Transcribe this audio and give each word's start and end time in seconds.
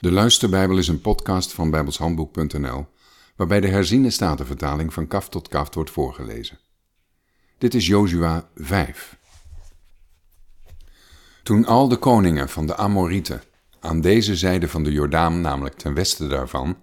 De 0.00 0.10
Luisterbijbel 0.10 0.78
is 0.78 0.88
een 0.88 1.00
podcast 1.00 1.52
van 1.52 1.70
bijbelshandboek.nl, 1.70 2.86
waarbij 3.36 3.60
de 3.60 3.68
herziene 3.68 4.10
statenvertaling 4.10 4.92
van 4.92 5.06
kaf 5.06 5.28
tot 5.28 5.48
kaf 5.48 5.74
wordt 5.74 5.90
voorgelezen. 5.90 6.58
Dit 7.58 7.74
is 7.74 7.86
Jozua 7.86 8.48
5. 8.54 9.16
Toen 11.42 11.64
al 11.64 11.88
de 11.88 11.96
koningen 11.96 12.48
van 12.48 12.66
de 12.66 12.76
Amorieten 12.76 13.42
aan 13.80 14.00
deze 14.00 14.36
zijde 14.36 14.68
van 14.68 14.82
de 14.82 14.92
Jordaan, 14.92 15.40
namelijk 15.40 15.74
ten 15.74 15.94
westen 15.94 16.28
daarvan, 16.28 16.76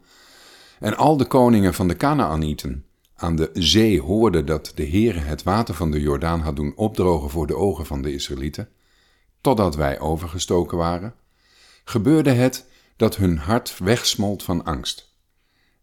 en 0.79 0.97
al 0.97 1.17
de 1.17 1.25
koningen 1.25 1.73
van 1.73 1.87
de 1.87 1.95
Kanaanieten 1.95 2.85
aan 3.15 3.35
de 3.35 3.49
zee 3.53 4.01
hoorden 4.01 4.45
dat 4.45 4.71
de 4.75 4.87
Heere 4.87 5.19
het 5.19 5.43
water 5.43 5.73
van 5.73 5.91
de 5.91 5.99
Jordaan 5.99 6.39
had 6.39 6.55
doen 6.55 6.73
opdrogen 6.75 7.29
voor 7.29 7.47
de 7.47 7.55
ogen 7.55 7.85
van 7.85 8.01
de 8.01 8.13
Israëlieten, 8.13 8.69
totdat 9.41 9.75
wij 9.75 9.99
overgestoken 9.99 10.77
waren, 10.77 11.15
gebeurde 11.83 12.31
het 12.31 12.65
dat 12.97 13.15
hun 13.15 13.37
hart 13.37 13.77
wegsmolt 13.77 14.43
van 14.43 14.63
angst. 14.63 15.15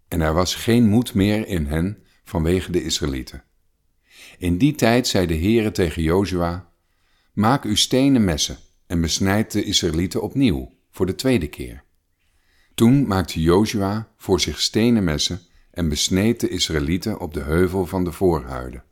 En 0.09 0.21
er 0.21 0.35
was 0.35 0.55
geen 0.55 0.87
moed 0.87 1.15
meer 1.15 1.47
in 1.47 1.67
hen 1.67 2.03
vanwege 2.25 2.73
de 2.73 2.85
Israëlieten. 2.85 3.45
In 4.39 4.59
die 4.59 4.75
tijd 4.75 5.07
zei 5.07 5.27
de 5.27 5.37
Heere 5.37 5.71
tegen 5.71 6.03
Jozua, 6.03 6.73
maak 7.33 7.65
uw 7.65 7.77
stenen 7.77 8.25
messen 8.25 8.59
en 8.87 9.01
besnijd 9.01 9.53
de 9.53 9.65
Israëlieten 9.65 10.23
opnieuw, 10.23 10.73
voor 10.91 11.07
de 11.07 11.15
tweede 11.15 11.49
keer. 11.49 11.85
Toen 12.75 13.07
maakte 13.07 13.41
Jozua 13.41 14.09
voor 14.17 14.41
zich 14.41 14.61
stenen 14.61 15.05
messen 15.05 15.41
en 15.71 15.89
besneed 15.89 16.41
de 16.41 16.49
Israëlieten 16.49 17.21
op 17.21 17.35
de 17.35 17.43
heuvel 17.43 17.87
van 17.87 18.05
de 18.05 18.13
voorhuiden. 18.13 18.85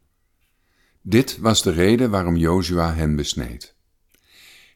Dit 1.02 1.38
was 1.38 1.62
de 1.62 1.70
reden 1.70 2.10
waarom 2.10 2.36
Jozua 2.36 2.94
hen 2.94 3.16
besneed. 3.16 3.74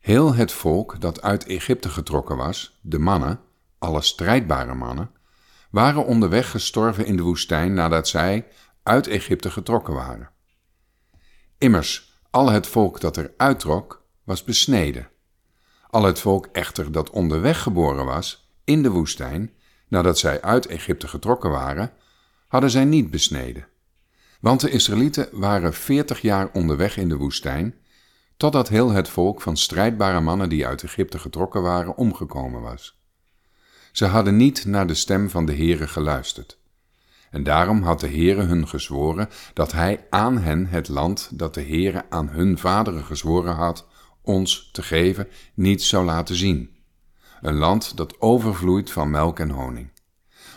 Heel 0.07 0.35
het 0.35 0.53
volk 0.53 1.01
dat 1.01 1.23
uit 1.23 1.47
Egypte 1.47 1.89
getrokken 1.89 2.37
was, 2.37 2.79
de 2.83 2.99
mannen, 2.99 3.41
alle 3.79 4.03
strijdbare 4.03 4.75
mannen, 4.75 5.11
waren 5.71 6.07
onderweg 6.07 6.51
gestorven 6.51 7.07
in 7.07 7.17
de 7.17 7.23
woestijn 7.23 7.75
nadat 7.75 8.09
zij 8.09 8.47
uit 8.83 9.07
Egypte 9.07 9.51
getrokken 9.51 9.95
waren. 9.95 10.31
Immers, 11.59 12.21
al 12.31 12.51
het 12.51 12.67
volk 12.67 13.01
dat 13.01 13.17
er 13.17 13.35
uittrok, 13.37 14.07
was 14.25 14.45
besneden. 14.45 15.09
Al 15.91 16.03
het 16.03 16.19
volk 16.19 16.49
echter 16.53 16.93
dat 16.93 17.11
onderweg 17.11 17.63
geboren 17.63 18.05
was, 18.05 18.53
in 18.65 18.83
de 18.83 18.91
woestijn, 18.91 19.51
nadat 19.89 20.19
zij 20.19 20.43
uit 20.43 20.67
Egypte 20.67 21.09
getrokken 21.09 21.51
waren, 21.51 21.93
hadden 22.49 22.71
zij 22.71 22.85
niet 22.85 23.11
besneden. 23.11 23.69
Want 24.41 24.61
de 24.61 24.71
Israëlieten 24.71 25.29
waren 25.33 25.75
veertig 25.75 26.21
jaar 26.21 26.51
onderweg 26.53 26.97
in 26.97 27.09
de 27.09 27.17
woestijn, 27.17 27.75
totdat 28.37 28.69
heel 28.69 28.91
het 28.91 29.09
volk 29.09 29.43
van 29.43 29.57
strijdbare 29.57 30.21
mannen 30.21 30.49
die 30.49 30.67
uit 30.67 30.83
Egypte 30.83 31.19
getrokken 31.19 31.63
waren 31.63 31.97
omgekomen 31.97 32.63
was. 32.63 33.01
Ze 33.93 34.05
hadden 34.05 34.37
niet 34.37 34.65
naar 34.65 34.87
de 34.87 34.95
stem 34.95 35.31
van 35.31 35.47
de 35.47 35.55
Heere 35.55 35.87
geluisterd. 35.87 36.59
En 37.31 37.43
daarom 37.43 37.83
had 37.83 38.01
de 38.01 38.09
Heere 38.09 38.43
hun 38.43 38.69
gezworen 38.69 39.29
dat 39.53 39.73
hij 39.73 40.07
aan 40.11 40.39
hen 40.39 40.67
het 40.67 40.89
land 40.89 41.39
dat 41.39 41.55
de 41.55 41.63
Heere 41.63 42.05
aan 42.11 42.29
hun 42.29 42.59
vaderen 42.59 43.05
gezworen 43.05 43.55
had, 43.55 43.87
ons 44.23 44.69
te 44.73 44.83
geven, 44.83 45.29
niet 45.55 45.83
zou 45.83 46.05
laten 46.05 46.37
zien. 46.37 46.77
Een 47.41 47.57
land 47.57 47.97
dat 47.97 48.21
overvloeit 48.21 48.91
van 48.91 49.11
melk 49.11 49.39
en 49.39 49.51
honing. 49.51 49.91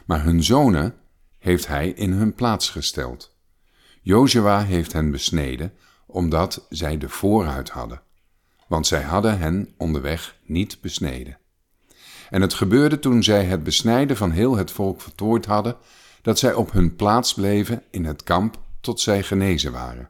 Maar 0.05 0.23
hun 0.23 0.43
zonen 0.43 0.95
heeft 1.37 1.67
hij 1.67 1.89
in 1.89 2.11
hun 2.11 2.33
plaats 2.33 2.69
gesteld. 2.69 3.37
Jozua 4.01 4.63
heeft 4.63 4.93
hen 4.93 5.11
besneden, 5.11 5.73
omdat 6.11 6.65
zij 6.69 6.97
de 6.97 7.09
vooruit 7.09 7.69
hadden, 7.69 8.01
want 8.67 8.87
zij 8.87 9.01
hadden 9.01 9.39
hen 9.39 9.73
onderweg 9.77 10.35
niet 10.45 10.81
besneden. 10.81 11.37
En 12.29 12.41
het 12.41 12.53
gebeurde 12.53 12.99
toen 12.99 13.23
zij 13.23 13.45
het 13.45 13.63
besnijden 13.63 14.17
van 14.17 14.31
heel 14.31 14.55
het 14.55 14.71
volk 14.71 15.01
vertooid 15.01 15.45
hadden, 15.45 15.77
dat 16.21 16.39
zij 16.39 16.53
op 16.53 16.71
hun 16.71 16.95
plaats 16.95 17.33
bleven 17.33 17.83
in 17.91 18.05
het 18.05 18.23
kamp 18.23 18.59
tot 18.81 18.99
zij 18.99 19.23
genezen 19.23 19.71
waren. 19.71 20.09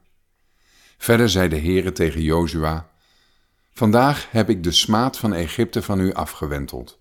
Verder 0.98 1.30
zei 1.30 1.48
de 1.48 1.58
Heere 1.60 1.92
tegen 1.92 2.22
Jozua, 2.22 2.90
Vandaag 3.72 4.30
heb 4.30 4.50
ik 4.50 4.62
de 4.62 4.72
smaad 4.72 5.18
van 5.18 5.32
Egypte 5.32 5.82
van 5.82 6.00
u 6.00 6.12
afgewenteld. 6.12 7.00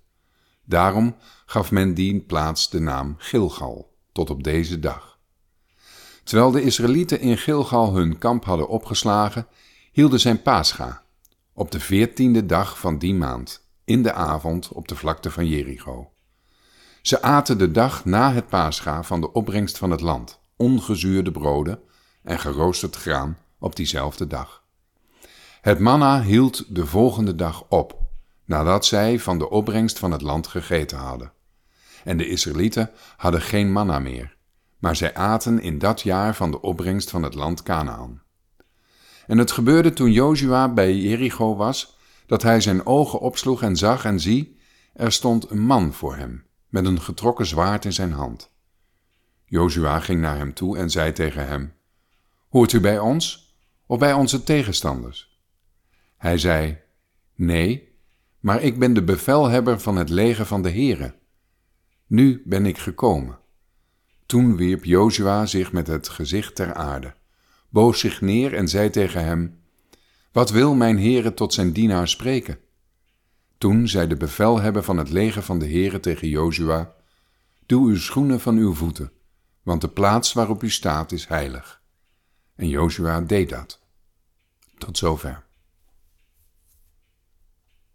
Daarom 0.66 1.16
gaf 1.46 1.72
men 1.72 1.94
die 1.94 2.20
plaats 2.20 2.70
de 2.70 2.80
naam 2.80 3.16
Gilgal, 3.18 3.94
tot 4.12 4.30
op 4.30 4.44
deze 4.44 4.80
dag. 4.80 5.19
Terwijl 6.30 6.52
de 6.52 6.62
Israëlieten 6.62 7.20
in 7.20 7.38
Gilgal 7.38 7.96
hun 7.96 8.18
kamp 8.18 8.46
hadden 8.46 8.68
opgeslagen, 8.68 9.48
hielden 9.92 10.20
zij 10.20 10.36
Pascha, 10.36 11.04
op 11.54 11.72
de 11.72 11.80
veertiende 11.80 12.46
dag 12.46 12.80
van 12.80 12.98
die 12.98 13.14
maand, 13.14 13.68
in 13.84 14.04
de 14.04 14.14
avond 14.14 14.70
op 14.72 14.88
de 14.88 14.96
vlakte 14.96 15.32
van 15.32 15.48
Jericho. 15.48 16.12
Ze 17.02 17.22
aten 17.22 17.58
de 17.58 17.72
dag 17.72 18.06
na 18.06 18.34
het 18.34 18.48
Pascha 18.48 19.04
van 19.04 19.22
de 19.22 19.32
opbrengst 19.32 19.78
van 19.78 19.92
het 19.92 20.02
land, 20.02 20.40
ongezuurde 20.56 21.32
broden 21.32 21.80
en 22.24 22.40
geroosterd 22.40 22.96
graan 22.96 23.38
op 23.60 23.76
diezelfde 23.76 24.28
dag. 24.28 24.64
Het 25.62 25.80
manna 25.80 26.22
hield 26.22 26.76
de 26.76 26.86
volgende 26.86 27.36
dag 27.36 27.66
op, 27.70 28.00
nadat 28.46 28.86
zij 28.86 29.20
van 29.20 29.38
de 29.38 29.50
opbrengst 29.50 30.00
van 30.00 30.12
het 30.12 30.22
land 30.22 30.48
gegeten 30.48 30.98
hadden. 30.98 31.32
En 32.04 32.18
de 32.18 32.28
Israëlieten 32.28 32.92
hadden 33.18 33.42
geen 33.42 33.72
manna 33.72 34.00
meer, 34.00 34.38
maar 34.80 34.96
zij 34.96 35.14
aten 35.14 35.62
in 35.62 35.80
dat 35.80 36.02
jaar 36.02 36.36
van 36.36 36.52
de 36.52 36.62
opbrengst 36.62 37.10
van 37.10 37.24
het 37.24 37.34
land 37.34 37.64
Canaan. 37.64 38.22
En 39.28 39.38
het 39.38 39.52
gebeurde 39.52 39.94
toen 39.94 40.12
Jozua 40.12 40.74
bij 40.74 40.96
Jericho 40.96 41.56
was, 41.56 41.98
dat 42.26 42.42
hij 42.42 42.62
zijn 42.62 42.86
ogen 42.86 43.20
opsloeg 43.20 43.62
en 43.62 43.76
zag 43.76 44.06
en 44.06 44.20
zie, 44.20 44.58
er 44.94 45.12
stond 45.12 45.50
een 45.50 45.62
man 45.62 45.94
voor 45.94 46.16
hem, 46.16 46.46
met 46.68 46.86
een 46.86 47.02
getrokken 47.02 47.46
zwaard 47.46 47.86
in 47.86 47.94
zijn 47.94 48.12
hand. 48.12 48.52
Jozua 49.46 50.00
ging 50.00 50.22
naar 50.22 50.38
hem 50.38 50.54
toe 50.54 50.78
en 50.78 50.90
zei 50.90 51.12
tegen 51.12 51.48
hem, 51.48 51.74
Hoort 52.50 52.74
u 52.74 52.80
bij 52.80 53.00
ons 53.00 53.56
of 53.86 53.98
bij 54.00 54.14
onze 54.14 54.44
tegenstanders? 54.44 55.40
Hij 56.18 56.38
zei, 56.38 56.78
Nee, 57.36 57.98
maar 58.40 58.62
ik 58.62 58.80
ben 58.80 58.94
de 58.94 59.04
bevelhebber 59.04 59.80
van 59.80 59.96
het 59.96 60.10
leger 60.10 60.46
van 60.46 60.62
de 60.62 60.70
Heere. 60.70 61.16
Nu 62.08 62.42
ben 62.46 62.66
ik 62.66 62.78
gekomen. 62.78 63.39
Toen 64.30 64.56
wierp 64.56 64.86
Jozua 64.86 65.46
zich 65.46 65.72
met 65.72 65.88
het 65.88 66.10
gezicht 66.10 66.56
ter 66.56 66.74
aarde, 66.74 67.14
boog 67.70 67.96
zich 67.96 68.22
neer 68.22 68.54
en 68.54 68.68
zei 68.68 68.90
tegen 68.90 69.24
hem, 69.24 69.60
Wat 70.32 70.50
wil 70.50 70.76
mijn 70.76 70.98
Heere 71.00 71.34
tot 71.34 71.54
zijn 71.54 71.72
dienaar 71.72 72.08
spreken? 72.08 72.60
Toen 73.58 73.88
zei 73.88 74.08
de 74.08 74.16
bevelhebber 74.16 74.84
van 74.84 74.98
het 74.98 75.10
leger 75.10 75.42
van 75.42 75.60
de 75.60 75.66
Heere 75.66 76.00
tegen 76.00 76.28
Jozua, 76.28 76.94
Doe 77.66 77.90
uw 77.90 77.98
schoenen 77.98 78.40
van 78.40 78.58
uw 78.58 78.74
voeten, 78.74 79.12
want 79.64 79.82
de 79.82 79.90
plaats 79.90 80.34
waarop 80.34 80.64
u 80.64 80.70
staat 80.70 81.12
is 81.12 81.28
heilig. 81.28 81.82
En 82.56 82.70
Jozua 82.70 83.22
deed 83.22 83.50
dat. 83.50 83.80
Tot 84.78 84.98
zover. 84.98 85.44